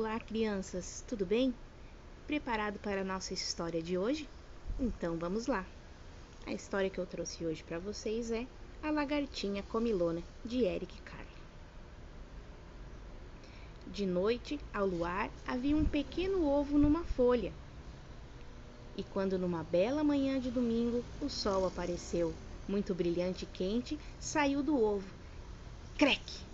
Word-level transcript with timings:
Olá, 0.00 0.20
crianças, 0.20 1.04
tudo 1.08 1.26
bem? 1.26 1.52
Preparado 2.24 2.78
para 2.78 3.00
a 3.00 3.04
nossa 3.04 3.34
história 3.34 3.82
de 3.82 3.98
hoje? 3.98 4.28
Então 4.78 5.18
vamos 5.18 5.48
lá. 5.48 5.66
A 6.46 6.52
história 6.52 6.88
que 6.88 7.00
eu 7.00 7.04
trouxe 7.04 7.44
hoje 7.44 7.64
para 7.64 7.80
vocês 7.80 8.30
é 8.30 8.46
A 8.80 8.92
Lagartinha 8.92 9.60
Comilona, 9.64 10.22
de 10.44 10.62
Eric 10.62 11.02
Carle. 11.02 11.26
De 13.88 14.06
noite, 14.06 14.60
ao 14.72 14.86
luar, 14.86 15.32
havia 15.44 15.76
um 15.76 15.84
pequeno 15.84 16.46
ovo 16.46 16.78
numa 16.78 17.02
folha. 17.02 17.52
E 18.96 19.02
quando 19.02 19.36
numa 19.36 19.64
bela 19.64 20.04
manhã 20.04 20.38
de 20.38 20.48
domingo 20.48 21.04
o 21.20 21.28
sol 21.28 21.66
apareceu, 21.66 22.32
muito 22.68 22.94
brilhante 22.94 23.46
e 23.46 23.48
quente, 23.48 23.98
saiu 24.20 24.62
do 24.62 24.80
ovo. 24.80 25.08
Creque! 25.96 26.46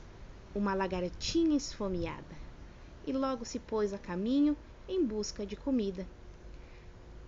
Uma 0.54 0.72
lagartinha 0.72 1.58
esfomeada 1.58 2.43
e 3.06 3.12
logo 3.12 3.44
se 3.44 3.58
pôs 3.58 3.92
a 3.92 3.98
caminho 3.98 4.56
em 4.88 5.04
busca 5.04 5.44
de 5.44 5.56
comida. 5.56 6.06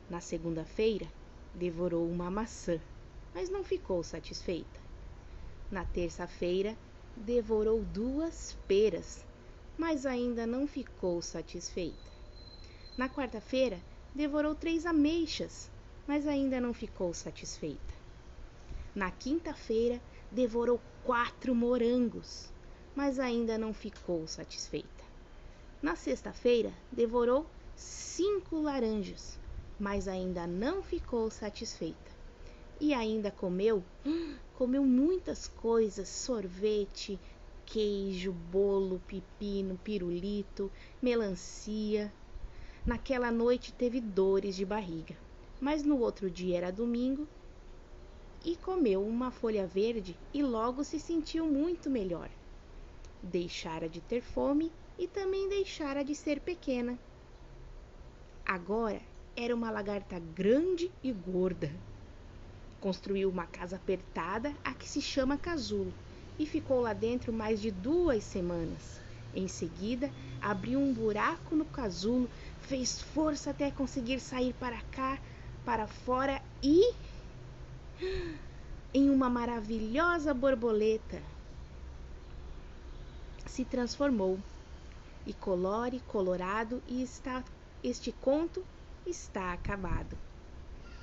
Na 0.08 0.20
segunda-feira, 0.20 1.06
devorou 1.54 2.08
uma 2.08 2.30
maçã, 2.30 2.80
mas 3.34 3.48
não 3.50 3.64
ficou 3.64 4.02
satisfeita. 4.02 4.80
Na 5.70 5.84
terça-feira, 5.84 6.76
devorou 7.16 7.82
duas 7.82 8.56
peras, 8.68 9.24
mas 9.76 10.06
ainda 10.06 10.46
não 10.46 10.66
ficou 10.66 11.20
satisfeita. 11.20 12.10
Na 12.96 13.08
quarta-feira, 13.08 13.80
devorou 14.14 14.54
três 14.54 14.86
ameixas, 14.86 15.70
mas 16.06 16.26
ainda 16.26 16.60
não 16.60 16.72
ficou 16.72 17.12
satisfeita. 17.12 17.94
Na 18.94 19.10
quinta-feira, 19.10 20.00
devorou 20.30 20.80
quatro 21.04 21.54
morangos, 21.54 22.48
mas 22.94 23.18
ainda 23.18 23.58
não 23.58 23.74
ficou 23.74 24.26
satisfeita. 24.26 24.95
Na 25.82 25.94
sexta-feira, 25.94 26.72
devorou 26.90 27.46
cinco 27.76 28.58
laranjas, 28.58 29.38
mas 29.78 30.08
ainda 30.08 30.46
não 30.46 30.82
ficou 30.82 31.30
satisfeita. 31.30 32.10
E 32.80 32.94
ainda 32.94 33.30
comeu, 33.30 33.84
comeu 34.54 34.82
muitas 34.84 35.46
coisas: 35.46 36.08
sorvete, 36.08 37.18
queijo, 37.66 38.32
bolo, 38.32 39.00
pepino, 39.06 39.78
pirulito, 39.84 40.70
melancia. 41.02 42.12
Naquela 42.86 43.30
noite 43.30 43.72
teve 43.72 44.00
dores 44.00 44.56
de 44.56 44.64
barriga, 44.64 45.16
mas 45.60 45.82
no 45.82 45.98
outro 45.98 46.30
dia 46.30 46.56
era 46.56 46.72
domingo 46.72 47.28
e 48.44 48.56
comeu 48.56 49.04
uma 49.04 49.30
folha 49.30 49.66
verde 49.66 50.16
e 50.32 50.42
logo 50.42 50.84
se 50.84 51.00
sentiu 51.00 51.44
muito 51.46 51.90
melhor. 51.90 52.30
Deixara 53.22 53.88
de 53.88 54.00
ter 54.00 54.22
fome 54.22 54.70
e 54.98 55.06
também 55.06 55.48
deixara 55.48 56.04
de 56.04 56.14
ser 56.14 56.40
pequena. 56.40 56.98
Agora 58.44 59.00
era 59.36 59.54
uma 59.54 59.70
lagarta 59.70 60.18
grande 60.18 60.90
e 61.02 61.12
gorda. 61.12 61.70
Construiu 62.80 63.28
uma 63.28 63.46
casa 63.46 63.76
apertada, 63.76 64.54
a 64.64 64.72
que 64.72 64.88
se 64.88 65.02
chama 65.02 65.36
casulo, 65.36 65.92
e 66.38 66.46
ficou 66.46 66.80
lá 66.80 66.92
dentro 66.92 67.32
mais 67.32 67.60
de 67.60 67.70
duas 67.70 68.22
semanas. 68.24 69.00
Em 69.34 69.48
seguida, 69.48 70.10
abriu 70.40 70.78
um 70.78 70.92
buraco 70.92 71.54
no 71.54 71.64
casulo, 71.66 72.30
fez 72.62 73.02
força 73.02 73.50
até 73.50 73.70
conseguir 73.70 74.20
sair 74.20 74.54
para 74.54 74.80
cá, 74.92 75.18
para 75.64 75.86
fora 75.86 76.40
e. 76.62 76.92
Em 78.94 79.10
uma 79.10 79.28
maravilhosa 79.28 80.32
borboleta, 80.32 81.20
se 83.44 83.62
transformou 83.62 84.38
e 85.26 85.34
colore 85.34 86.00
colorado 86.06 86.82
e 86.86 87.02
está 87.02 87.44
este 87.82 88.10
conto 88.12 88.64
está 89.06 89.52
acabado. 89.52 90.16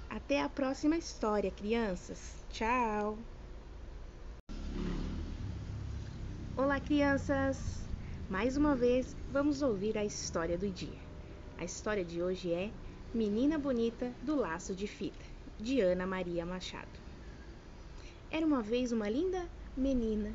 Até 0.10 0.42
a 0.42 0.50
próxima 0.50 0.98
história, 0.98 1.52
crianças. 1.52 2.36
Tchau. 2.50 3.18
Olá, 6.56 6.80
crianças. 6.80 7.84
Mais 8.30 8.58
uma 8.58 8.76
vez, 8.76 9.16
vamos 9.32 9.62
ouvir 9.62 9.98
a 9.98 10.06
história 10.06 10.58
do 10.58 10.70
dia. 10.70 11.00
A 11.58 11.64
história 11.64 12.04
de 12.04 12.22
hoje 12.22 12.52
é 12.52 12.72
Menina 13.14 13.58
Bonita 13.58 14.12
do 14.22 14.36
Laço 14.36 14.76
de 14.76 14.88
Fita, 14.88 15.26
de 15.60 15.82
Ana 15.82 16.06
Maria 16.06 16.46
Machado. 16.46 17.00
Era 18.30 18.46
uma 18.46 18.62
vez 18.62 18.92
uma 18.92 19.10
linda 19.10 19.48
menina 19.78 20.32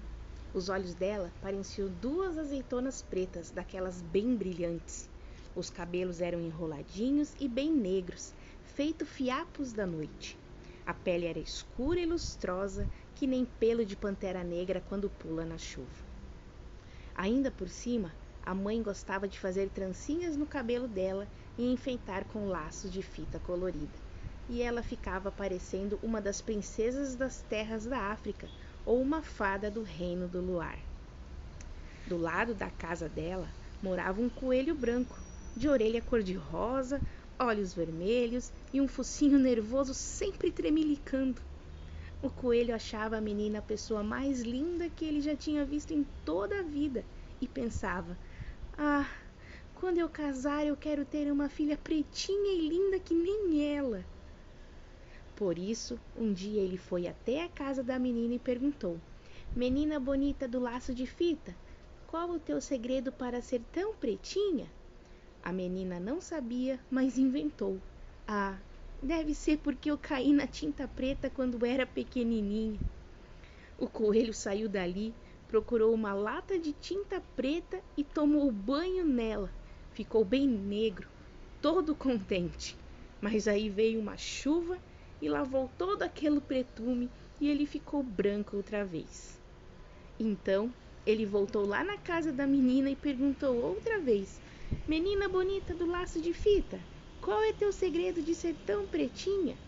os 0.59 0.69
olhos 0.69 0.93
dela 0.93 1.31
pareciam 1.41 1.89
duas 1.89 2.37
azeitonas 2.37 3.01
pretas, 3.01 3.53
daquelas 3.53 4.03
bem 4.03 4.35
brilhantes. 4.35 5.09
Os 5.55 5.71
cabelos 5.71 6.21
eram 6.21 6.41
enroladinhos 6.41 7.33
e 7.39 7.47
bem 7.47 7.73
negros, 7.73 8.35
feito 8.75 9.07
fiapos 9.07 9.73
da 9.73 9.87
noite. 9.87 10.37
A 10.85 10.93
pele 10.93 11.27
era 11.27 11.39
escura 11.39 12.01
e 12.01 12.07
lustrosa, 12.07 12.89
que 13.15 13.25
nem 13.25 13.45
pelo 13.45 13.85
de 13.85 13.95
pantera 13.95 14.43
negra 14.43 14.83
quando 14.89 15.09
pula 15.09 15.45
na 15.45 15.57
chuva. 15.59 16.09
Ainda 17.15 17.53
por 17.53 17.69
cima, 17.69 18.13
a 18.45 18.53
mãe 18.53 18.83
gostava 18.83 19.29
de 19.29 19.39
fazer 19.39 19.69
trancinhas 19.69 20.37
no 20.37 20.47
cabelo 20.47 20.89
dela 20.89 21.29
e 21.57 21.71
enfeitar 21.71 22.25
com 22.25 22.49
laços 22.49 22.91
de 22.91 23.03
fita 23.03 23.39
colorida. 23.39 23.99
E 24.49 24.61
ela 24.61 24.83
ficava 24.83 25.31
parecendo 25.31 26.01
uma 26.03 26.21
das 26.21 26.41
princesas 26.41 27.15
das 27.15 27.43
terras 27.43 27.85
da 27.85 28.11
África, 28.11 28.49
ou 28.89 29.03
uma 29.03 29.21
fada 29.23 29.71
do 29.71 29.83
reino 29.83 30.27
do 30.27 30.41
luar. 30.41 30.79
Do 32.07 32.17
lado 32.17 32.55
da 32.55 32.71
casa 32.71 33.07
dela 33.07 33.53
morava 33.83 34.19
um 34.19 34.31
coelho 34.31 34.75
branco, 34.75 35.23
de 35.55 35.69
orelha 35.69 36.01
cor-de-rosa, 36.01 36.99
olhos 37.39 37.75
vermelhos 37.75 38.51
e 38.73 38.81
um 38.81 38.89
focinho 38.89 39.39
nervoso 39.39 39.93
sempre 39.93 40.51
tremelicando. 40.51 41.43
O 42.23 42.31
coelho 42.31 42.75
achava 42.75 43.19
a 43.19 43.21
menina 43.21 43.59
a 43.59 43.63
pessoa 43.63 44.03
mais 44.03 44.41
linda 44.41 44.89
que 44.89 45.05
ele 45.05 45.21
já 45.21 45.37
tinha 45.37 45.67
visto 45.67 45.93
em 45.93 46.03
toda 46.25 46.59
a 46.59 46.63
vida 46.63 47.05
e 47.43 47.47
pensava: 47.47 48.19
Ah, 48.79 49.07
quando 49.75 49.99
eu 49.99 50.09
casar 50.09 50.67
eu 50.67 50.77
quero 50.79 51.05
ter 51.05 51.31
uma 51.31 51.51
filha 51.51 51.77
pretinha 51.77 52.55
e 52.55 52.67
linda 52.67 52.99
que 52.99 53.13
nem 53.13 53.77
ela. 53.77 54.03
Por 55.39 55.57
isso, 55.57 55.97
um 56.17 56.33
dia 56.33 56.61
ele 56.61 56.77
foi 56.77 57.07
até 57.07 57.45
a 57.45 57.49
casa 57.49 57.81
da 57.81 57.97
menina 57.97 58.35
e 58.35 58.39
perguntou: 58.41 58.99
Menina 59.55 60.01
bonita 60.01 60.49
do 60.49 60.59
laço 60.59 60.93
de 60.93 61.07
fita, 61.07 61.55
qual 62.09 62.29
o 62.29 62.41
teu 62.41 62.61
segredo 62.61 63.13
para 63.13 63.41
ser 63.41 63.63
tão 63.73 63.95
pretinha? 63.95 64.67
A 65.41 65.53
menina 65.53 66.01
não 66.01 66.21
sabia, 66.21 66.81
mas 66.91 67.19
inventou. 67.19 67.79
Ah, 68.27 68.59
deve 69.01 69.33
ser 69.33 69.59
porque 69.59 69.89
eu 69.89 69.97
caí 69.97 70.33
na 70.33 70.45
tinta 70.45 70.89
preta 70.89 71.31
quando 71.31 71.65
era 71.65 71.87
pequenininha. 71.87 72.81
O 73.79 73.87
coelho 73.87 74.35
saiu 74.35 74.69
dali, 74.69 75.15
procurou 75.47 75.95
uma 75.95 76.15
lata 76.15 76.59
de 76.59 76.73
tinta 76.73 77.23
preta 77.37 77.81
e 77.97 78.03
tomou 78.03 78.51
banho 78.51 79.07
nela. 79.07 79.53
Ficou 79.93 80.25
bem 80.25 80.49
negro, 80.49 81.09
todo 81.63 81.95
contente. 81.95 82.77
Mas 83.21 83.47
aí 83.47 83.71
veio 83.71 84.01
uma 84.01 84.17
chuva 84.17 84.77
e 85.21 85.29
lavou 85.29 85.69
todo 85.79 86.03
aquele 86.03 86.41
pretume 86.41 87.11
e 87.41 87.49
ele 87.49 87.67
ficou 87.67 88.03
branco 88.03 88.57
outra 88.57 88.85
vez. 88.85 89.41
Então 90.19 90.75
ele 91.07 91.25
voltou 91.25 91.67
lá 91.67 91.83
na 91.85 91.97
casa 91.99 92.33
da 92.33 92.47
menina 92.47 92.91
e 92.91 92.97
perguntou 92.97 93.57
outra 93.57 94.01
vez: 94.01 94.41
Menina 94.87 95.29
bonita 95.29 95.75
do 95.75 95.87
laço 95.87 96.21
de 96.21 96.33
fita, 96.33 96.79
qual 97.21 97.43
é 97.43 97.53
teu 97.53 97.73
segredo 97.73 98.23
de 98.23 98.35
ser 98.35 98.55
tão 98.67 98.87
pretinha? 98.87 99.59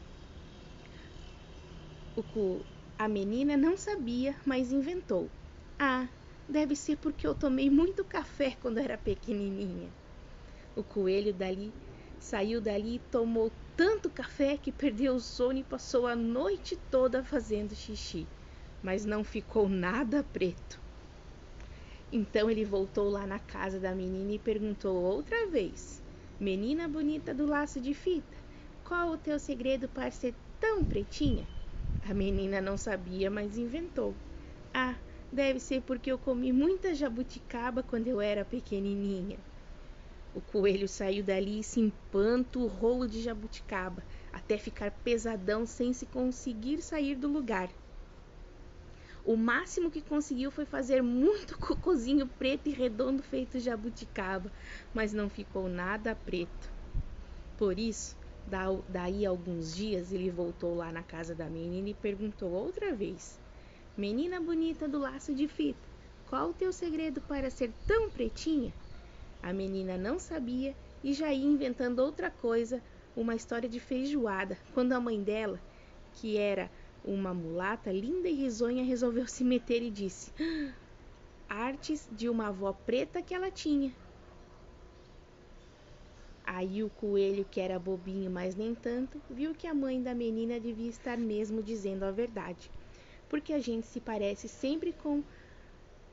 O 2.17 2.65
a 2.99 3.09
menina 3.09 3.57
não 3.57 3.77
sabia, 3.77 4.37
mas 4.45 4.73
inventou. 4.73 5.31
Ah, 5.79 6.07
deve 6.47 6.77
ser 6.77 6.97
porque 6.97 7.27
eu 7.27 7.35
tomei 7.35 7.71
muito 7.71 8.05
café 8.05 8.51
quando 8.61 8.79
era 8.79 8.99
pequenininha. 8.99 9.91
O 10.77 10.85
coelho 10.85 11.33
dali 11.33 11.73
saiu 12.19 12.61
dali 12.61 12.97
e 12.97 12.99
tomou 13.11 13.51
tanto 13.77 14.11
café 14.11 14.57
que 14.57 14.73
perdeu 14.73 15.15
o 15.15 15.21
sono 15.21 15.59
e 15.59 15.65
passou 15.65 16.07
a 16.07 16.17
noite 16.17 16.77
toda 16.77 17.25
fazendo 17.25 17.75
xixi, 17.75 18.29
mas 18.83 19.05
não 19.05 19.25
ficou 19.25 19.69
nada 19.69 20.23
preto. 20.23 20.81
Então 22.13 22.51
ele 22.51 22.65
voltou 22.65 23.09
lá 23.09 23.27
na 23.27 23.39
casa 23.39 23.79
da 23.79 23.95
menina 23.95 24.33
e 24.33 24.39
perguntou 24.39 25.03
outra 25.03 25.51
vez: 25.51 26.03
Menina 26.39 26.89
bonita 26.89 27.35
do 27.35 27.47
laço 27.47 27.81
de 27.81 27.95
fita, 27.95 28.37
qual 28.83 29.11
o 29.11 29.19
teu 29.19 29.39
segredo 29.39 29.89
para 29.89 30.11
ser 30.11 30.35
tão 30.59 30.85
pretinha? 30.85 31.47
A 32.03 32.15
menina 32.15 32.61
não 32.61 32.77
sabia, 32.77 33.31
mas 33.31 33.57
inventou. 33.57 34.17
Ah, 34.75 34.97
deve 35.31 35.61
ser 35.61 35.83
porque 35.83 36.11
eu 36.11 36.19
comi 36.19 36.53
muita 36.53 36.95
jabuticaba 36.95 37.83
quando 37.83 38.09
eu 38.09 38.21
era 38.21 38.45
pequenininha. 38.45 39.39
O 40.33 40.41
coelho 40.41 40.87
saiu 40.87 41.25
dali 41.25 41.59
e 41.59 41.65
se 41.65 41.81
rolo 42.67 43.09
de 43.09 43.21
jabuticaba, 43.21 44.05
até 44.33 44.57
ficar 44.57 44.91
pesadão 44.91 45.67
sem 45.67 45.93
se 45.93 46.07
conseguir 46.07 46.81
sair 46.83 47.17
do 47.17 47.27
lugar. 47.27 47.69
O 49.25 49.37
máximo 49.37 49.91
que 49.91 50.01
conseguiu 50.01 50.51
foi 50.51 50.65
fazer 50.65 51.03
muito 51.03 51.59
cocôzinho 51.61 52.27
preto 52.27 52.69
e 52.69 52.73
redondo 52.73 53.23
feito 53.23 53.59
jabuticaba, 53.59 54.53
mas 54.95 55.13
não 55.13 55.29
ficou 55.29 55.69
nada 55.69 56.15
preto. 56.15 56.73
Por 57.57 57.79
isso, 57.79 58.17
daí 58.89 59.27
alguns 59.27 59.75
dias, 59.75 60.13
ele 60.13 60.31
voltou 60.31 60.75
lá 60.75 60.91
na 60.91 61.03
casa 61.03 61.35
da 61.35 61.51
menina 61.51 61.91
e 61.91 61.95
perguntou 61.95 62.51
outra 62.53 62.95
vez: 62.95 63.39
Menina 63.97 64.41
bonita 64.41 64.89
do 64.89 64.99
laço 64.99 65.35
de 65.35 65.47
fita, 65.47 65.89
qual 66.25 66.51
o 66.51 66.55
teu 66.55 66.73
segredo 66.73 67.21
para 67.21 67.51
ser 67.51 67.75
tão 67.87 68.11
pretinha? 68.11 68.73
A 69.43 69.53
menina 69.53 69.97
não 69.97 70.19
sabia 70.19 70.75
e 71.03 71.13
já 71.13 71.33
ia 71.33 71.47
inventando 71.47 72.01
outra 72.01 72.31
coisa, 72.31 72.83
uma 73.17 73.35
história 73.35 73.69
de 73.69 73.81
feijoada, 73.81 74.59
quando 74.75 74.93
a 74.93 75.01
mãe 75.01 75.23
dela, 75.23 75.61
que 76.13 76.37
era 76.37 76.71
uma 77.03 77.33
mulata 77.33 77.91
linda 77.91 78.29
e 78.29 78.35
risonha, 78.35 78.85
resolveu 78.85 79.27
se 79.27 79.43
meter 79.43 79.83
e 79.83 79.91
disse: 79.91 80.33
Artes 81.49 82.07
de 82.13 82.29
uma 82.29 82.49
avó 82.49 82.73
preta 82.73 83.23
que 83.23 83.35
ela 83.35 83.51
tinha. 83.51 83.93
Aí 86.45 86.83
o 86.83 86.91
coelho, 86.91 87.45
que 87.45 87.61
era 87.61 87.79
bobinho, 87.79 88.31
mas 88.31 88.55
nem 88.55 88.75
tanto, 88.75 89.23
viu 89.31 89.55
que 89.55 89.67
a 89.67 89.75
mãe 89.75 90.03
da 90.03 90.15
menina 90.15 90.59
devia 90.61 90.91
estar 90.91 91.17
mesmo 91.17 91.63
dizendo 91.63 92.05
a 92.05 92.11
verdade, 92.11 92.71
porque 93.29 93.53
a 93.53 93.59
gente 93.59 93.87
se 93.87 94.01
parece 94.01 94.49
sempre 94.49 94.93
com 94.93 95.23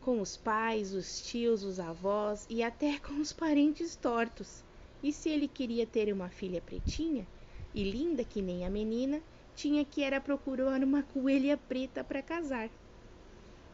com 0.08 0.22
os 0.22 0.38
pais, 0.38 0.94
os 0.94 1.20
tios, 1.20 1.66
os 1.66 1.82
avós 1.82 2.48
e 2.50 2.64
até 2.64 2.98
com 3.06 3.20
os 3.20 3.34
parentes 3.34 3.94
tortos. 3.94 4.64
E 5.04 5.12
se 5.12 5.28
ele 5.28 5.50
queria 5.50 5.86
ter 5.86 6.14
uma 6.14 6.30
filha 6.30 6.62
pretinha 6.62 7.28
e 7.76 7.84
linda 7.84 8.24
que 8.24 8.42
nem 8.42 8.66
a 8.66 8.70
menina, 8.70 9.20
tinha 9.54 9.84
que 9.84 10.02
era 10.02 10.22
procurar 10.22 10.82
uma 10.82 11.04
coelha 11.04 11.58
preta 11.58 12.06
para 12.06 12.22
casar. 12.22 12.70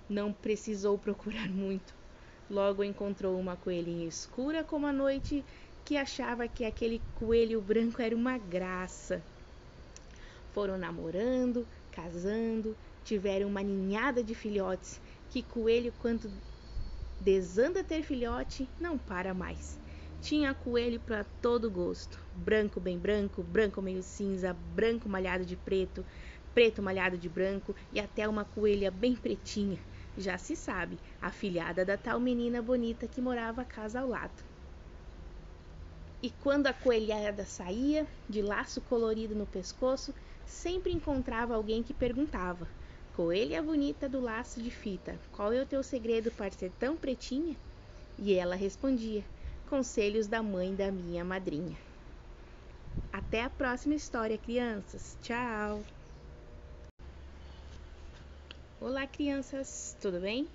Não 0.10 0.34
precisou 0.34 0.98
procurar 0.98 1.48
muito. 1.54 1.94
Logo 2.50 2.84
encontrou 2.84 3.40
uma 3.40 3.56
coelhinha 3.56 4.08
escura 4.08 4.64
como 4.64 4.88
a 4.88 4.92
noite 4.92 5.46
que 5.86 5.96
achava 5.96 6.48
que 6.48 6.66
aquele 6.66 7.00
coelho 7.14 7.62
branco 7.62 8.02
era 8.02 8.16
uma 8.16 8.40
graça. 8.40 9.22
Foram 10.52 10.80
namorando, 10.80 11.68
casando, 11.92 12.76
tiveram 13.04 13.48
uma 13.50 13.62
ninhada 13.62 14.24
de 14.24 14.34
filhotes 14.34 15.00
que 15.34 15.42
coelho, 15.42 15.92
quando 15.98 16.32
desanda 17.20 17.84
ter 17.84 18.04
filhote, 18.04 18.70
não 18.80 19.00
para 19.00 19.34
mais. 19.34 19.80
Tinha 20.22 20.54
coelho 20.54 21.00
para 21.00 21.24
todo 21.24 21.72
gosto: 21.72 22.24
branco 22.32 22.80
bem 22.80 23.00
branco, 23.00 23.42
branco 23.42 23.82
meio 23.82 24.04
cinza, 24.04 24.54
branco 24.54 25.10
malhado 25.10 25.44
de 25.44 25.58
preto, 25.58 26.06
preto 26.54 26.84
malhado 26.84 27.18
de 27.18 27.28
branco 27.28 27.76
e 27.92 28.00
até 28.00 28.30
uma 28.30 28.46
coelha 28.46 28.92
bem 28.92 29.16
pretinha. 29.16 29.80
Já 30.16 30.38
se 30.38 30.56
sabe, 30.56 31.00
a 31.20 31.32
filhada 31.32 31.84
da 31.84 31.98
tal 31.98 32.20
menina 32.20 32.62
bonita 32.62 33.08
que 33.08 33.20
morava 33.20 33.64
a 33.64 33.66
casa 33.66 34.02
ao 34.02 34.10
lado. 34.10 34.44
E 36.22 36.30
quando 36.30 36.68
a 36.68 36.74
coelhada 36.74 37.44
saía, 37.44 38.08
de 38.30 38.44
laço 38.44 38.80
colorido 38.84 39.34
no 39.34 39.48
pescoço, 39.48 40.14
sempre 40.46 40.94
encontrava 40.94 41.56
alguém 41.56 41.82
que 41.82 41.92
perguntava: 41.92 42.70
Coelha 43.16 43.62
bonita 43.62 44.10
do 44.10 44.20
laço 44.20 44.60
de 44.60 44.72
fita, 44.72 45.20
qual 45.32 45.54
é 45.54 45.62
o 45.62 45.68
teu 45.68 45.84
segredo 45.84 46.32
para 46.32 46.50
ser 46.50 46.72
tão 46.80 46.98
pretinha? 46.98 47.56
E 48.18 48.34
ela 48.34 48.56
respondia: 48.56 49.24
Conselhos 49.70 50.26
da 50.26 50.42
mãe 50.42 50.74
da 50.74 50.92
minha 50.92 51.24
madrinha. 51.24 51.78
Até 53.12 53.44
a 53.44 53.52
próxima 53.52 53.94
história, 53.94 54.36
crianças. 54.36 55.16
Tchau! 55.22 55.84
Olá, 58.82 59.06
crianças, 59.06 59.96
tudo 60.02 60.20
bem? 60.20 60.48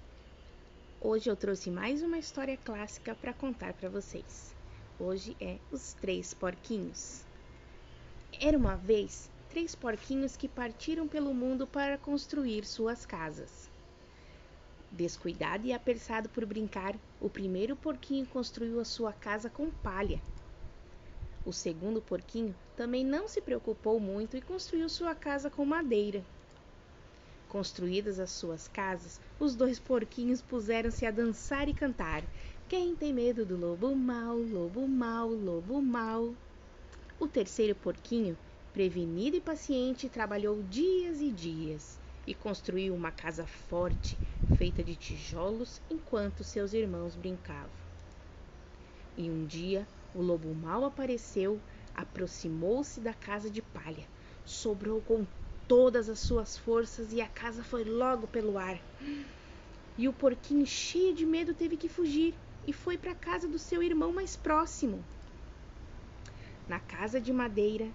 Hoje 1.00 1.30
eu 1.30 1.36
trouxe 1.36 1.70
mais 1.70 2.02
uma 2.02 2.18
história 2.18 2.56
clássica 2.56 3.14
para 3.14 3.32
contar 3.32 3.72
para 3.74 3.88
vocês. 3.88 4.52
Hoje 4.98 5.36
é 5.40 5.58
Os 5.70 5.92
Três 5.92 6.34
Porquinhos. 6.34 7.24
Era 8.40 8.58
uma 8.58 8.74
vez 8.74 9.30
três 9.58 9.74
porquinhos 9.74 10.36
que 10.36 10.46
partiram 10.46 11.08
pelo 11.08 11.34
mundo 11.34 11.66
para 11.66 11.98
construir 11.98 12.64
suas 12.64 13.04
casas. 13.04 13.68
Descuidado 14.88 15.66
e 15.66 15.72
apressado 15.72 16.28
por 16.28 16.46
brincar, 16.46 16.94
o 17.20 17.28
primeiro 17.28 17.74
porquinho 17.74 18.24
construiu 18.26 18.78
a 18.78 18.84
sua 18.84 19.12
casa 19.12 19.50
com 19.50 19.68
palha. 19.68 20.22
O 21.44 21.52
segundo 21.52 22.00
porquinho 22.00 22.54
também 22.76 23.04
não 23.04 23.26
se 23.26 23.40
preocupou 23.40 23.98
muito 23.98 24.36
e 24.36 24.40
construiu 24.40 24.88
sua 24.88 25.12
casa 25.12 25.50
com 25.50 25.64
madeira. 25.64 26.22
Construídas 27.48 28.20
as 28.20 28.30
suas 28.30 28.68
casas, 28.68 29.20
os 29.40 29.56
dois 29.56 29.80
porquinhos 29.80 30.40
puseram-se 30.40 31.04
a 31.04 31.10
dançar 31.10 31.68
e 31.68 31.74
cantar. 31.74 32.22
Quem 32.68 32.94
tem 32.94 33.12
medo 33.12 33.44
do 33.44 33.56
lobo 33.56 33.92
mau, 33.96 34.36
lobo 34.36 34.86
mau, 34.86 35.28
lobo 35.28 35.82
mau? 35.82 36.32
O 37.18 37.26
terceiro 37.26 37.74
porquinho 37.74 38.38
Prevenido 38.72 39.36
e 39.36 39.40
paciente, 39.40 40.08
trabalhou 40.08 40.62
dias 40.62 41.20
e 41.20 41.30
dias 41.30 41.98
e 42.26 42.34
construiu 42.34 42.94
uma 42.94 43.10
casa 43.10 43.46
forte, 43.46 44.16
feita 44.56 44.84
de 44.84 44.94
tijolos, 44.94 45.80
enquanto 45.90 46.44
seus 46.44 46.72
irmãos 46.72 47.16
brincavam. 47.16 47.70
E 49.16 49.30
um 49.30 49.46
dia 49.46 49.86
o 50.14 50.22
lobo 50.22 50.54
mau 50.54 50.84
apareceu, 50.84 51.60
aproximou-se 51.94 53.00
da 53.00 53.14
casa 53.14 53.50
de 53.50 53.62
palha, 53.62 54.06
sobrou 54.44 55.00
com 55.00 55.26
todas 55.66 56.08
as 56.08 56.18
suas 56.18 56.56
forças 56.56 57.12
e 57.12 57.20
a 57.20 57.28
casa 57.28 57.62
foi 57.62 57.84
logo 57.84 58.26
pelo 58.26 58.58
ar. 58.58 58.78
E 59.96 60.06
o 60.06 60.12
porquinho, 60.12 60.66
cheio 60.66 61.14
de 61.14 61.26
medo, 61.26 61.54
teve 61.54 61.76
que 61.76 61.88
fugir 61.88 62.34
e 62.66 62.72
foi 62.72 62.96
para 62.96 63.12
a 63.12 63.16
casa 63.16 63.48
do 63.48 63.58
seu 63.58 63.82
irmão 63.82 64.12
mais 64.12 64.36
próximo. 64.36 65.02
Na 66.68 66.78
casa 66.78 67.20
de 67.20 67.32
madeira, 67.32 67.90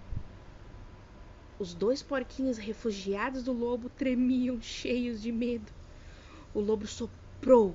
os 1.58 1.72
dois 1.72 2.02
porquinhos 2.02 2.58
refugiados 2.58 3.44
do 3.44 3.52
lobo 3.52 3.88
tremiam, 3.88 4.60
cheios 4.60 5.22
de 5.22 5.30
medo. 5.30 5.70
O 6.52 6.60
lobo 6.60 6.86
soprou 6.86 7.74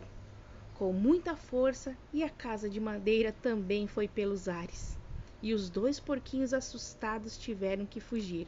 com 0.74 0.92
muita 0.92 1.36
força 1.36 1.96
e 2.14 2.24
a 2.24 2.30
casa 2.30 2.70
de 2.70 2.80
madeira 2.80 3.34
também 3.42 3.88
foi 3.88 4.08
pelos 4.08 4.50
ares. 4.50 4.98
E 5.42 5.54
os 5.54 5.70
dois 5.70 6.00
porquinhos 6.00 6.54
assustados 6.54 7.38
tiveram 7.38 7.86
que 7.86 8.02
fugir. 8.02 8.48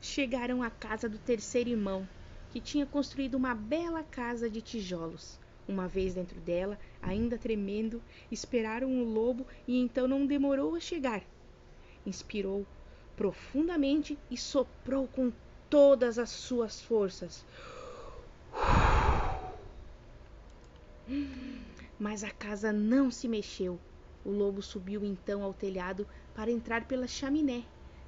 Chegaram 0.00 0.62
à 0.62 0.70
casa 0.70 1.08
do 1.08 1.18
terceiro 1.18 1.70
irmão, 1.70 2.08
que 2.50 2.60
tinha 2.60 2.86
construído 2.86 3.36
uma 3.36 3.54
bela 3.54 4.02
casa 4.02 4.50
de 4.50 4.60
tijolos. 4.60 5.38
Uma 5.66 5.86
vez 5.88 6.14
dentro 6.14 6.40
dela, 6.40 6.78
ainda 7.00 7.38
tremendo, 7.38 8.02
esperaram 8.30 9.00
o 9.00 9.04
lobo 9.04 9.46
e 9.66 9.78
então 9.78 10.06
não 10.08 10.26
demorou 10.26 10.74
a 10.74 10.80
chegar. 10.80 11.22
Inspirou 12.04 12.66
profundamente 13.16 14.18
e 14.30 14.36
soprou 14.36 15.06
com 15.08 15.32
todas 15.70 16.18
as 16.18 16.30
suas 16.30 16.80
forças. 16.80 17.44
Mas 21.98 22.24
a 22.24 22.30
casa 22.30 22.72
não 22.72 23.10
se 23.10 23.28
mexeu. 23.28 23.78
O 24.24 24.30
lobo 24.30 24.62
subiu 24.62 25.04
então 25.04 25.42
ao 25.42 25.52
telhado 25.52 26.06
para 26.34 26.50
entrar 26.50 26.86
pela 26.86 27.06
chaminé, 27.06 27.62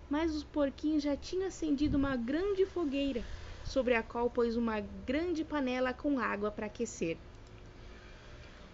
mas 0.08 0.34
os 0.34 0.44
porquinhos 0.44 1.02
já 1.02 1.16
tinham 1.16 1.46
acendido 1.46 1.96
uma 1.96 2.16
grande 2.16 2.64
fogueira, 2.64 3.22
sobre 3.64 3.94
a 3.94 4.02
qual 4.02 4.30
pôs 4.30 4.56
uma 4.56 4.80
grande 5.04 5.44
panela 5.44 5.92
com 5.92 6.18
água 6.18 6.50
para 6.50 6.66
aquecer. 6.66 7.16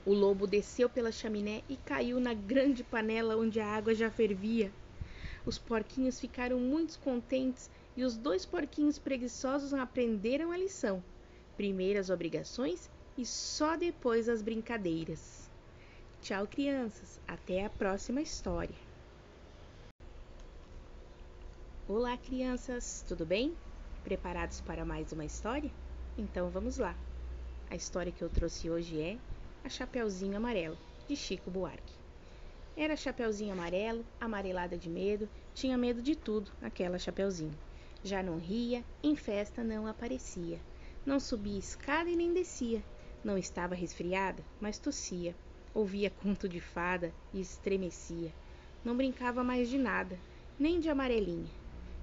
O 0.05 0.13
lobo 0.13 0.47
desceu 0.47 0.89
pela 0.89 1.13
chaminé 1.13 1.63
e 1.69 1.77
caiu 1.77 2.19
na 2.19 2.35
grande 2.35 2.83
panela 2.83 3.37
onde 3.37 3.61
a 3.61 3.67
água 3.67 3.95
já 3.95 4.11
fervia. 4.11 4.73
Os 5.45 5.59
porquinhos 5.59 6.21
ficaram 6.21 6.59
muito 6.61 6.99
contentes 7.01 7.69
e 7.97 8.05
os 8.05 8.17
dois 8.17 8.47
porquinhos 8.47 8.99
preguiçosos 8.99 9.75
aprenderam 9.75 10.53
a 10.53 10.57
lição. 10.57 11.03
Primeiro 11.57 11.99
as 11.99 12.11
obrigações 12.11 12.89
e 13.19 13.27
só 13.27 13.77
depois 13.77 14.29
as 14.29 14.41
brincadeiras. 14.41 15.51
Tchau, 16.21 16.47
crianças. 16.47 17.21
Até 17.27 17.65
a 17.65 17.71
próxima 17.71 18.23
história. 18.23 18.77
Olá, 21.89 22.17
crianças. 22.17 23.05
Tudo 23.09 23.27
bem? 23.27 23.57
Preparados 24.05 24.61
para 24.61 24.85
mais 24.85 25.13
uma 25.13 25.25
história? 25.25 25.71
Então 26.17 26.49
vamos 26.51 26.79
lá. 26.79 26.97
A 27.69 27.75
história 27.75 28.13
que 28.13 28.23
eu 28.23 28.31
trouxe 28.31 28.71
hoje 28.71 29.01
é 29.01 29.19
A 29.65 29.69
Chapeuzinho 29.69 30.37
Amarelo, 30.37 30.79
de 31.09 31.17
Chico 31.17 31.51
Buarque. 31.51 32.02
Era 32.77 32.97
Chapeuzinho 32.97 33.53
amarelo, 33.53 34.05
amarelada 34.19 34.79
de 34.79 34.89
medo, 34.89 35.29
tinha 35.53 35.77
medo 35.77 36.01
de 36.01 36.17
tudo, 36.17 36.51
aquela 36.63 36.99
Chapeuzinho. 36.99 37.59
Já 38.03 38.23
não 38.23 38.39
ria, 38.39 38.83
em 39.03 39.15
festa 39.15 39.63
não 39.63 39.87
aparecia. 39.87 40.59
Não 41.05 41.21
subia 41.21 41.59
escada 41.59 42.09
e 42.09 42.17
nem 42.17 42.33
descia. 42.33 42.83
Não 43.23 43.37
estava 43.37 43.75
resfriada, 43.75 44.43
mas 44.59 44.79
tossia. 44.79 45.37
Ouvia 45.75 46.11
conto 46.11 46.49
de 46.49 46.61
fada 46.61 47.13
e 47.33 47.41
estremecia. 47.41 48.33
Não 48.85 48.97
brincava 48.97 49.45
mais 49.45 49.69
de 49.69 49.79
nada, 49.79 50.19
nem 50.59 50.81
de 50.81 50.89
amarelinha. 50.89 51.51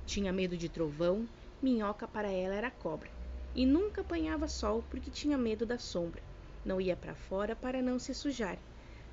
Tinha 0.05 0.31
medo 0.31 0.55
de 0.55 0.69
trovão, 0.69 1.27
minhoca 1.61 2.07
para 2.07 2.29
ela 2.31 2.55
era 2.55 2.71
cobra. 2.71 3.09
e 3.55 3.65
nunca 3.65 4.01
apanhava 4.01 4.47
sol 4.47 4.83
porque 4.89 5.09
tinha 5.09 5.37
medo 5.37 5.65
da 5.65 5.79
sombra. 5.79 6.21
Não 6.63 6.79
ia 6.79 6.95
para 6.95 7.15
fora 7.15 7.55
para 7.55 7.81
não 7.81 7.97
se 7.97 8.13
sujar. 8.13 8.57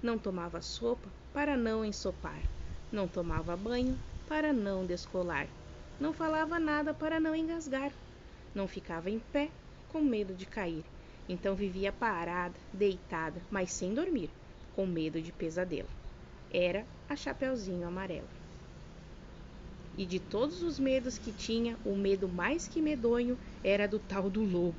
Não 0.03 0.19
tomava 0.19 0.61
sopa 0.61 1.09
para 1.33 1.57
não 1.57 1.85
ensopar. 1.85 2.41
Não 2.93 3.09
tomava 3.09 3.57
banho 3.57 3.99
para 4.29 4.53
não 4.53 4.85
descolar. 4.85 5.47
Não 5.99 6.13
falava 6.13 6.59
nada 6.59 6.93
para 6.93 7.19
não 7.19 7.35
engasgar. 7.35 7.93
Não 8.55 8.69
ficava 8.69 9.11
em 9.11 9.19
pé 9.19 9.51
com 9.89 10.01
medo 10.01 10.35
de 10.35 10.45
cair. 10.47 10.85
Então 11.29 11.55
vivia 11.55 11.93
parada, 11.93 12.55
deitada, 12.73 13.41
mas 13.51 13.73
sem 13.73 13.95
dormir, 13.95 14.31
com 14.75 14.87
medo 14.87 15.21
de 15.21 15.33
pesadelo. 15.33 15.89
Era 16.53 16.87
a 17.09 17.17
Chapeuzinho 17.17 17.87
Amarelo. 17.87 18.29
E 19.99 20.05
de 20.05 20.21
todos 20.21 20.63
os 20.63 20.79
medos 20.79 21.17
que 21.17 21.33
tinha, 21.33 21.77
o 21.85 21.97
medo 21.97 22.29
mais 22.29 22.69
que 22.69 22.83
medonho 22.83 23.39
era 23.65 23.89
do 23.89 23.99
tal 23.99 24.29
do 24.29 24.45
lobo. 24.45 24.77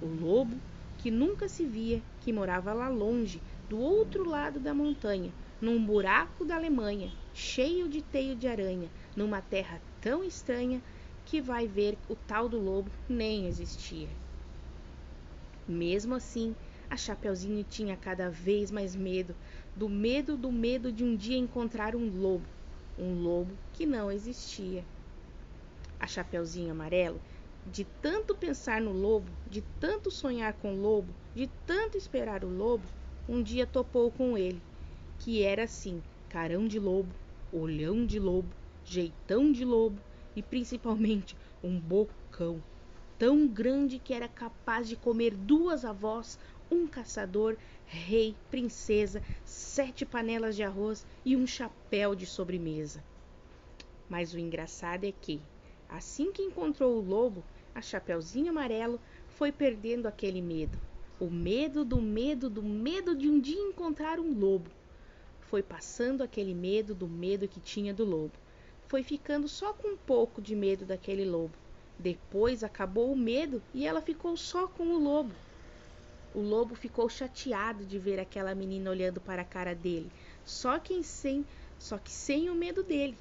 O 0.00 0.06
lobo 0.06 0.56
que 0.98 1.10
nunca 1.10 1.48
se 1.48 1.64
via, 1.64 2.02
que 2.22 2.32
morava 2.32 2.72
lá 2.72 2.88
longe, 2.88 3.40
do 3.68 3.78
outro 3.78 4.28
lado 4.28 4.60
da 4.60 4.72
montanha, 4.72 5.32
num 5.60 5.84
buraco 5.84 6.44
da 6.44 6.56
Alemanha, 6.56 7.12
cheio 7.34 7.88
de 7.88 8.00
teio 8.00 8.36
de 8.36 8.46
aranha, 8.46 8.88
numa 9.16 9.40
terra 9.40 9.80
tão 10.00 10.22
estranha 10.22 10.80
que 11.24 11.40
vai 11.40 11.66
ver 11.66 11.98
o 12.08 12.14
tal 12.14 12.48
do 12.48 12.60
lobo 12.60 12.90
nem 13.08 13.46
existia. 13.46 14.08
Mesmo 15.66 16.14
assim, 16.14 16.54
a 16.88 16.96
Chapeuzinho 16.96 17.64
tinha 17.64 17.96
cada 17.96 18.30
vez 18.30 18.70
mais 18.70 18.94
medo, 18.94 19.34
do 19.74 19.88
medo 19.88 20.36
do 20.36 20.52
medo 20.52 20.92
de 20.92 21.02
um 21.02 21.16
dia 21.16 21.36
encontrar 21.36 21.96
um 21.96 22.08
lobo, 22.20 22.46
um 22.96 23.20
lobo 23.20 23.52
que 23.72 23.84
não 23.84 24.12
existia. 24.12 24.84
A 25.98 26.06
Chapeuzinho 26.06 26.70
Amarelo, 26.70 27.20
de 27.66 27.84
tanto 28.00 28.36
pensar 28.36 28.80
no 28.80 28.92
lobo, 28.92 29.28
de 29.50 29.60
tanto 29.80 30.08
sonhar 30.10 30.52
com 30.52 30.74
o 30.74 30.80
lobo, 30.80 31.12
de 31.34 31.48
tanto 31.66 31.98
esperar 31.98 32.44
o 32.44 32.48
lobo, 32.48 32.84
um 33.28 33.42
dia 33.42 33.66
topou 33.66 34.10
com 34.10 34.38
ele, 34.38 34.62
que 35.18 35.42
era 35.42 35.64
assim, 35.64 36.02
carão 36.28 36.66
de 36.66 36.78
lobo, 36.78 37.12
olhão 37.52 38.06
de 38.06 38.18
lobo, 38.18 38.54
jeitão 38.84 39.50
de 39.50 39.64
lobo 39.64 40.00
e 40.34 40.42
principalmente 40.42 41.36
um 41.62 41.78
bocão 41.78 42.62
tão 43.18 43.48
grande 43.48 43.98
que 43.98 44.12
era 44.12 44.28
capaz 44.28 44.88
de 44.88 44.96
comer 44.96 45.34
duas 45.34 45.84
avós, 45.84 46.38
um 46.70 46.86
caçador, 46.86 47.56
rei, 47.86 48.34
princesa, 48.50 49.22
sete 49.44 50.04
panelas 50.04 50.54
de 50.54 50.62
arroz 50.62 51.06
e 51.24 51.36
um 51.36 51.46
chapéu 51.46 52.14
de 52.14 52.26
sobremesa. 52.26 53.02
Mas 54.08 54.34
o 54.34 54.38
engraçado 54.38 55.04
é 55.04 55.12
que, 55.12 55.40
assim 55.88 56.30
que 56.30 56.42
encontrou 56.42 56.96
o 56.96 57.00
lobo, 57.00 57.42
a 57.74 57.80
Chapeuzinho 57.80 58.50
Amarelo 58.50 59.00
foi 59.28 59.50
perdendo 59.50 60.06
aquele 60.06 60.40
medo. 60.40 60.78
O 61.18 61.30
medo 61.30 61.84
do 61.84 62.00
medo 62.00 62.50
do 62.50 62.62
medo 62.62 63.14
de 63.14 63.28
um 63.28 63.40
dia 63.40 63.60
encontrar 63.60 64.20
um 64.20 64.38
lobo. 64.38 64.70
Foi 65.40 65.62
passando 65.62 66.22
aquele 66.22 66.54
medo 66.54 66.94
do 66.94 67.08
medo 67.08 67.48
que 67.48 67.60
tinha 67.60 67.94
do 67.94 68.04
lobo. 68.04 68.34
Foi 68.88 69.02
ficando 69.02 69.48
só 69.48 69.72
com 69.72 69.88
um 69.88 69.96
pouco 69.96 70.42
de 70.42 70.54
medo 70.54 70.84
daquele 70.84 71.24
lobo 71.24 71.54
depois 71.98 72.62
acabou 72.62 73.10
o 73.10 73.16
medo 73.16 73.62
e 73.72 73.86
ela 73.86 74.00
ficou 74.00 74.36
só 74.36 74.66
com 74.66 74.84
o 74.84 74.98
lobo. 74.98 75.32
O 76.34 76.40
lobo 76.40 76.74
ficou 76.74 77.08
chateado 77.08 77.84
de 77.84 77.98
ver 77.98 78.20
aquela 78.20 78.54
menina 78.54 78.90
olhando 78.90 79.20
para 79.20 79.42
a 79.42 79.44
cara 79.44 79.74
dele, 79.74 80.10
só 80.44 80.78
que 80.78 81.02
sem, 81.02 81.44
só 81.78 81.96
que 81.96 82.10
sem 82.10 82.50
o 82.50 82.54
medo 82.54 82.82
dele. 82.82 83.16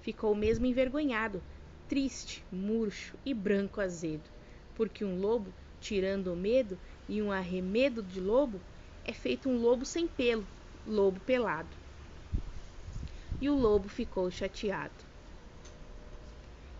Ficou 0.00 0.34
mesmo 0.34 0.64
envergonhado, 0.64 1.42
triste, 1.88 2.42
murcho 2.50 3.14
e 3.24 3.34
branco 3.34 3.80
azedo, 3.80 4.24
porque 4.74 5.04
um 5.04 5.20
lobo, 5.20 5.52
tirando 5.78 6.32
o 6.32 6.36
medo 6.36 6.78
e 7.08 7.22
um 7.22 7.32
arremedo 7.32 8.02
de 8.02 8.20
lobo, 8.20 8.62
é 9.04 9.12
feito 9.12 9.48
um 9.48 9.56
lobo 9.56 9.84
sem 9.84 10.06
pelo, 10.06 10.46
lobo 10.86 11.20
pelado. 11.20 11.76
E 13.40 13.48
o 13.48 13.54
lobo 13.56 13.88
ficou 13.88 14.30
chateado 14.30 15.04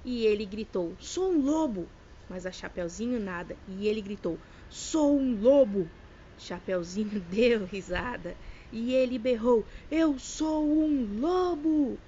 e 0.05 0.25
ele 0.27 0.47
gritou: 0.47 0.97
Sou 0.99 1.33
um 1.33 1.41
lobo! 1.41 1.93
Mas 2.29 2.45
a 2.47 2.51
Chapeuzinho 2.53 3.21
nada, 3.21 3.59
e 3.67 3.87
ele 3.87 4.01
gritou: 4.03 4.41
Sou 4.69 5.19
um 5.19 5.39
lobo! 5.39 5.91
Chapeuzinho 6.37 7.21
deu 7.23 7.65
risada 7.65 8.39
e 8.73 8.95
ele 8.95 9.19
berrou: 9.19 9.67
Eu 9.91 10.19
sou 10.19 10.83
um 10.83 11.19
lobo! 11.21 12.01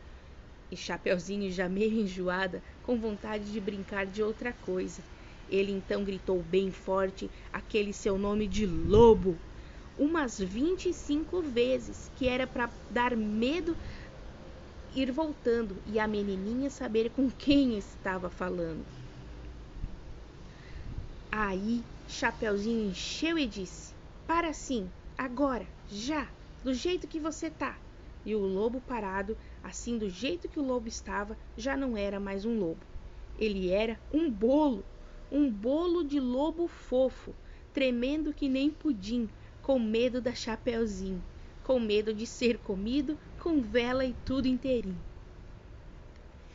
E 0.70 0.76
Chapeuzinho, 0.76 1.50
já 1.50 1.68
meio 1.68 2.00
enjoada, 2.00 2.62
com 2.80 2.98
vontade 2.98 3.50
de 3.52 3.60
brincar 3.60 4.06
de 4.06 4.22
outra 4.22 4.52
coisa. 4.52 5.04
Ele 5.50 5.72
então 5.72 6.04
gritou 6.04 6.40
bem 6.42 6.70
forte 6.70 7.28
aquele 7.52 7.92
seu 7.92 8.16
nome 8.16 8.46
de 8.46 8.64
lobo, 8.66 9.36
umas 9.98 10.38
vinte 10.38 10.88
e 10.88 10.94
cinco 10.94 11.42
vezes, 11.42 12.08
que 12.14 12.28
era 12.28 12.46
para 12.46 12.70
dar 12.88 13.16
medo 13.16 13.76
ir 14.94 15.10
voltando 15.12 15.82
e 15.84 15.98
a 15.98 16.06
menininha 16.06 16.70
saber 16.70 17.10
com 17.10 17.28
quem 17.30 17.76
estava 17.76 18.30
falando. 18.30 18.86
Aí 21.32 21.84
Chapeuzinho 22.06 22.90
encheu 22.90 23.38
e 23.38 23.46
disse: 23.46 23.94
Para 24.26 24.52
sim, 24.52 24.90
agora, 25.18 25.66
já, 25.88 26.28
do 26.62 26.72
jeito 26.74 27.08
que 27.08 27.20
você 27.20 27.50
tá. 27.50 27.76
E 28.24 28.34
o 28.34 28.40
lobo 28.40 28.80
parado, 28.80 29.36
assim 29.62 29.96
do 29.96 30.08
jeito 30.08 30.48
que 30.48 30.58
o 30.58 30.64
lobo 30.64 30.88
estava, 30.88 31.36
já 31.56 31.76
não 31.76 31.96
era 31.96 32.20
mais 32.20 32.44
um 32.44 32.58
lobo. 32.58 32.84
Ele 33.36 33.70
era 33.70 33.98
um 34.12 34.30
bolo, 34.30 34.84
um 35.30 35.50
bolo 35.50 36.04
de 36.04 36.18
lobo 36.20 36.66
fofo, 36.66 37.34
tremendo 37.72 38.32
que 38.32 38.48
nem 38.48 38.70
pudim, 38.70 39.28
com 39.62 39.78
medo 39.78 40.20
da 40.20 40.34
Chapeuzinho 40.34 41.22
com 41.70 41.78
medo 41.78 42.12
de 42.12 42.26
ser 42.26 42.58
comido 42.58 43.16
com 43.38 43.60
vela 43.60 44.04
e 44.04 44.12
tudo 44.24 44.48
inteirinho. 44.48 45.00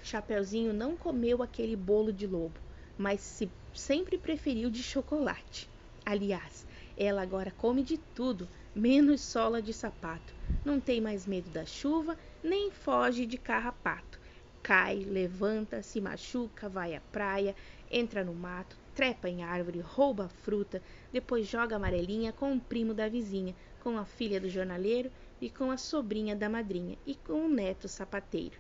Chapeuzinho 0.03 0.74
não 0.74 0.98
comeu 0.98 1.41
aquele 1.41 1.75
bolo 1.75 2.12
de 2.12 2.27
lobo, 2.27 2.60
mas 2.98 3.22
se 3.22 3.50
sempre 3.74 4.17
preferiu 4.17 4.70
de 4.70 4.84
chocolate. 4.84 5.70
Aliás, 6.05 6.67
ela 6.98 7.22
agora 7.22 7.50
come 7.50 7.82
de 7.82 7.98
tudo, 8.13 8.46
menos 8.75 9.22
sola 9.22 9.62
de 9.62 9.72
sapato. 9.72 10.34
Não 10.65 10.82
tem 10.82 11.00
mais 11.00 11.25
medo 11.25 11.50
da 11.50 11.65
chuva, 11.65 12.17
nem 12.44 12.70
foge 12.70 13.25
de 13.25 13.38
carrapato. 13.38 14.20
Cai, 14.62 14.98
levanta, 14.98 15.82
se 15.82 16.01
machuca, 16.01 16.67
vai 16.67 16.94
à 16.94 17.00
praia, 17.00 17.55
entra 17.97 18.25
no 18.25 18.33
mato, 18.33 18.77
trepa 18.93 19.29
em 19.29 19.41
árvore, 19.41 19.79
rouba 19.79 20.27
fruta, 20.27 20.81
depois 21.13 21.47
joga 21.47 21.77
amarelinha 21.77 22.33
com 22.33 22.53
o 22.53 22.59
primo 22.59 22.93
da 22.93 23.07
vizinha, 23.07 23.55
com 23.81 23.97
a 23.97 24.03
filha 24.03 24.37
do 24.37 24.49
jornaleiro 24.49 25.09
e 25.39 25.49
com 25.49 25.71
a 25.71 25.77
sobrinha 25.77 26.35
da 26.35 26.49
madrinha 26.49 26.97
e 27.07 27.15
com 27.15 27.45
o 27.45 27.47
neto 27.47 27.87
sapateiro. 27.87 28.57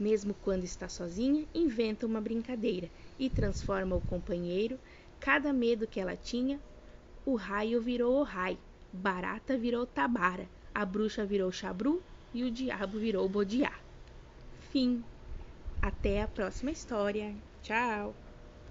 Mesmo 0.00 0.34
quando 0.42 0.64
está 0.64 0.88
sozinha, 0.88 1.46
inventa 1.54 2.06
uma 2.06 2.22
brincadeira 2.22 2.88
e 3.18 3.28
transforma 3.28 3.94
o 3.94 4.00
companheiro. 4.00 4.78
Cada 5.20 5.52
medo 5.52 5.86
que 5.86 6.00
ela 6.00 6.16
tinha, 6.16 6.58
o 7.26 7.34
raio 7.34 7.82
virou 7.82 8.18
o 8.18 8.22
raio, 8.22 8.58
barata 8.92 9.58
virou 9.58 9.86
tabara, 9.86 10.48
a 10.74 10.86
bruxa 10.86 11.24
virou 11.26 11.52
chabru 11.52 12.02
e 12.32 12.44
o 12.44 12.50
diabo 12.50 12.98
virou 12.98 13.28
bodiá. 13.28 13.72
Fim. 14.72 15.04
Até 15.82 16.22
a 16.22 16.26
próxima 16.26 16.70
história. 16.70 17.34
Tchau! 17.64 18.23